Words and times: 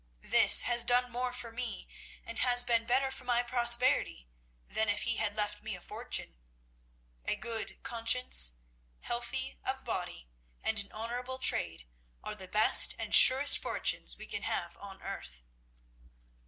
This 0.23 0.63
has 0.63 0.83
done 0.83 1.11
more 1.11 1.31
for 1.31 1.51
me, 1.51 1.87
and 2.25 2.39
has 2.39 2.63
been 2.65 2.87
better 2.87 3.11
for 3.11 3.23
my 3.23 3.43
prosperity, 3.43 4.27
than 4.65 4.89
if 4.89 5.03
he 5.03 5.17
had 5.17 5.35
left 5.35 5.61
me 5.61 5.75
a 5.75 5.79
fortune. 5.79 6.39
A 7.25 7.35
good 7.35 7.83
conscience, 7.83 8.53
health 9.01 9.31
of 9.63 9.85
body, 9.85 10.27
and 10.63 10.79
an 10.79 10.91
honourable 10.91 11.37
trade, 11.37 11.85
are 12.23 12.33
the 12.33 12.47
best 12.47 12.95
and 12.97 13.13
surest 13.13 13.59
fortunes 13.59 14.17
we 14.17 14.25
can 14.25 14.41
have 14.41 14.75
on 14.79 15.03
earth." 15.03 15.43